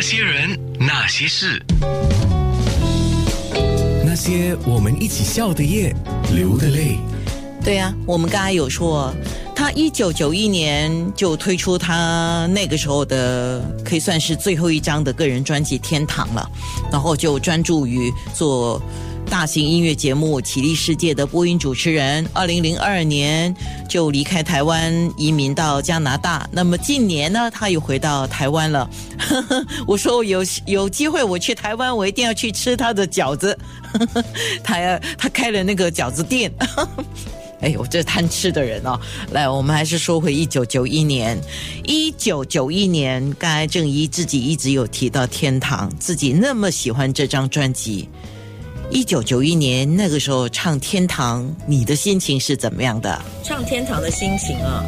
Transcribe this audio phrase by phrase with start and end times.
[0.00, 1.62] 那些人，那些事，
[4.02, 5.94] 那些我们一起笑的夜，
[6.34, 6.96] 流的泪。
[7.62, 9.14] 对呀、我们刚才有说，
[9.54, 16.50] 他一九九一年就推出他那个时候的可以算是最后一张的个人专辑《天堂》了，
[16.90, 18.80] 然后就专注于做
[19.30, 22.28] 大型音乐节目《绮丽世界》的播音主持人。
[22.34, 23.54] 二零零二年
[23.88, 26.46] 就离开台湾，移民到加拿大。
[26.50, 28.90] 那么近年呢，他又回到台湾了。
[29.86, 33.56] 我说有有机会我去台湾，我一定要去吃他的饺子。
[34.64, 36.52] 他他开了那个饺子店。
[37.62, 38.98] 哎，我这贪吃的人哦。
[39.30, 41.40] 来，我们还是说回一九九一年。
[41.84, 48.08] 一九九一年，刚才郑怡自己一直有提到《天堂》，自己那么喜欢这张专辑。
[48.92, 53.22] 一九九一年那个时候唱《天堂》，你的心情是怎么样的？
[53.44, 54.84] 唱《天堂》的心情啊，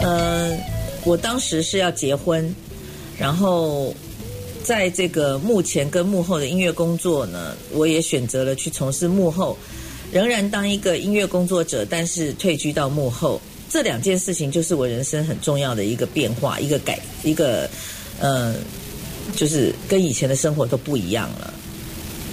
[0.00, 0.56] 呃，
[1.04, 2.54] 我当时是要结婚，
[3.18, 3.92] 然后
[4.62, 9.58] 在这个幕前跟幕后的音乐工作呢，我也选择了去从事幕后，
[10.12, 13.40] 仍然当一个音乐工作者，但是退居到幕后。
[13.68, 17.68] 这两件事情就是我人生很重要的一个变化，一个改，一个
[18.20, 18.54] 呃，
[19.34, 21.52] 就是跟以前的生活都不一样了。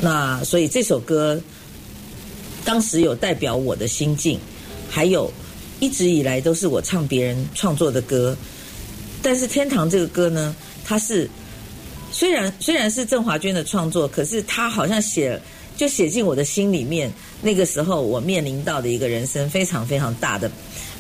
[0.02, 1.42] 那所以这首歌
[2.64, 4.40] 当时有代表我的心境，
[4.90, 5.32] 还有
[5.80, 8.36] 一直以来都是我唱别人创作的歌。
[9.22, 11.30] 但是《天堂》这个歌呢，它是
[12.12, 15.40] 虽然虽然是郑华娟的创作，可是它好像写
[15.76, 17.12] 就写进我的心里面。
[17.42, 20.52] 那个时候我面临到的一个人生非常非常大的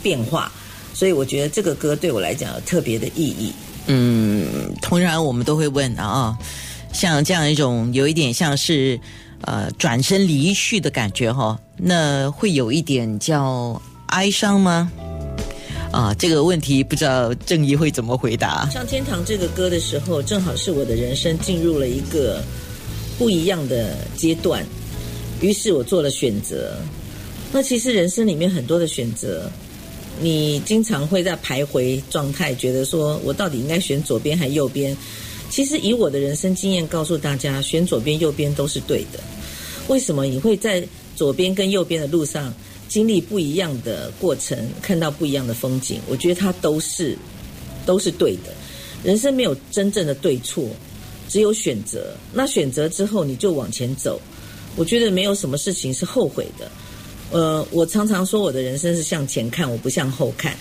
[0.01, 0.51] 变化，
[0.93, 3.53] 所以我觉得这个歌对我来讲有特别的意义。
[3.87, 6.37] 嗯，通常我们都会问啊，
[6.91, 8.99] 像这样一种有一点像是
[9.41, 14.91] 呃转身离去的感觉哈、那会有一点叫哀伤吗？
[15.91, 18.69] 啊，这个问题不知道郑怡会怎么回答。
[18.71, 22.43] 唱《天堂》这个歌的时候，正好是我的人生进入了一个
[23.17, 24.63] 不一样的阶段，
[25.41, 26.77] 于是我做了选择。
[27.51, 29.49] 那其实人生里面很多的选择，
[30.21, 34.95] 你经常会在徘徊状态，觉得说我到底应该选左边还是右边？
[35.49, 39.19] 其实以我的人生经验告诉大家，选左边右边都是对的。
[39.87, 42.53] 为什么你会在左边跟右边的路上
[42.87, 45.99] 经历不一样的过程，看到不一样的风景？
[46.07, 47.17] 我觉得它都是
[47.85, 48.53] 都是对的。
[49.03, 50.67] 人生没有真正的对错，
[51.27, 52.13] 只有选择。
[52.31, 54.21] 那选择之后，你就往前走。
[54.75, 56.69] 我觉得没有什么事情是后悔的。
[57.31, 60.55] 呃，我常常说我的人生是向前看，我不向后看。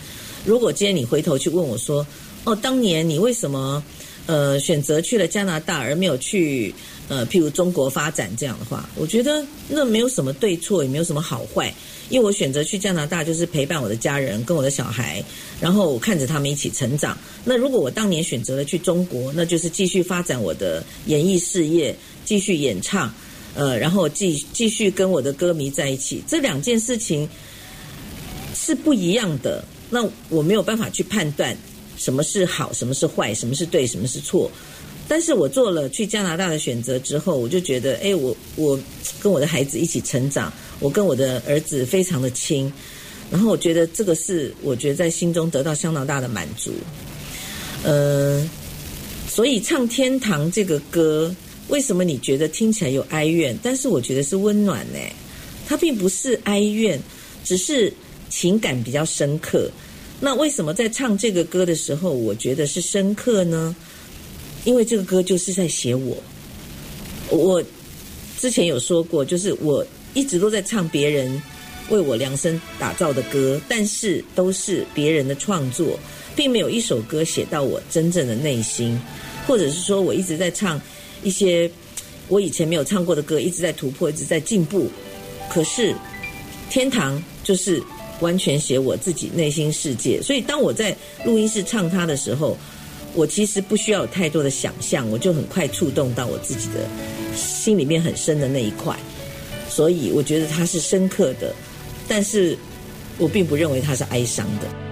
[0.45, 2.07] 如果今天你回头去问我说
[2.45, 3.83] ：“哦，当年你为什么
[4.29, 6.73] 呃选择去了加拿大，而没有去
[7.09, 11.75] 呃譬如中国发展？”这样的话，我觉得那没有什么对错，也没有什么好坏。
[12.11, 15.23] 因为我选择去加拿大，就是陪伴我的家人跟我的小孩，
[15.61, 17.19] 然后我看着他们一起成长。
[17.45, 21.95] 那如果我当年选择了去中国，那就是继续发展我的演艺事业，
[22.25, 23.13] 继续演唱。
[23.55, 27.29] 呃，然后继继续跟我的歌迷在一起，这两件事情
[28.55, 29.65] 是不一样的。
[29.91, 31.57] 那我没有办法去判断
[31.99, 34.51] 什么是好，什么是坏，什么是对，什么是错。
[35.07, 38.79] 但是我做了去加拿大的选择之后，我就觉得，哎，我我
[39.21, 42.73] 跟我的孩子一起成长，我跟我的儿子非常的亲，
[43.31, 46.73] 然后我觉得这个是我觉得在心中得到相当大的满足。
[47.83, 48.49] 呃，
[49.29, 51.35] 所以唱《天堂》这个歌。
[51.69, 53.55] 为什么你觉得听起来有哀怨？
[53.63, 54.99] 但是我觉得是温暖呢。
[55.67, 56.99] 它并不是哀怨，
[57.45, 57.93] 只是
[58.31, 59.71] 情感比较深刻。
[60.21, 63.75] 那为什么在唱这个歌的时候，我觉得是深刻呢？
[64.65, 66.17] 因为这个歌就是在写我。
[67.31, 67.63] 我
[68.39, 71.41] 之前有说过，就是我一直都在唱别人
[71.91, 75.99] 为我量身打造的歌，但是都是别人的创作，
[76.35, 79.01] 并没有一首歌写到我真正的内心，
[79.47, 80.81] 或者是说我一直在唱。
[81.25, 81.69] 一些
[82.29, 84.89] 我以前没有唱过的歌，一直在突破，一直在进步。
[85.51, 85.91] 可是
[86.71, 87.83] 《天堂》就是
[88.21, 92.57] 完全写我自己内心世界，所以当我在录音室唱它的时候，
[93.15, 96.87] 我其实不需要有太多的想象，我就很快触动到我自己的
[97.37, 98.97] 心里面很深的那一块。
[99.69, 101.55] 所以我觉得它是深刻的，
[102.09, 102.57] 但是
[103.19, 104.88] 我并不认为它是哀伤的。